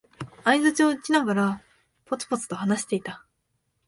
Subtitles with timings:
[0.45, 1.61] 相づちを打ちながら、
[2.05, 3.23] ぽつぽつと話していた。